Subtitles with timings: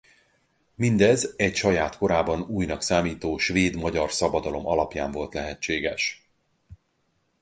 [0.75, 6.29] Mindez egy saját korában újnak számító svéd-magyar szabadalom alapján volt lehetséges.